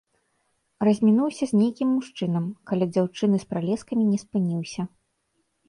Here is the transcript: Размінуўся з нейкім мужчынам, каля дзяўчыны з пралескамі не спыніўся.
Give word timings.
Размінуўся 0.87 1.43
з 1.51 1.59
нейкім 1.59 1.87
мужчынам, 1.99 2.49
каля 2.73 2.89
дзяўчыны 2.95 3.37
з 3.47 3.53
пралескамі 3.55 4.09
не 4.11 4.17
спыніўся. 4.25 4.91